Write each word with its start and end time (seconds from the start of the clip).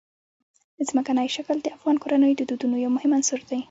ځمکنی 0.89 1.27
شکل 1.35 1.57
د 1.61 1.67
افغان 1.77 1.95
کورنیو 2.03 2.37
د 2.39 2.41
دودونو 2.49 2.75
یو 2.83 2.91
مهم 2.95 3.11
عنصر 3.17 3.39
دی. 3.49 3.59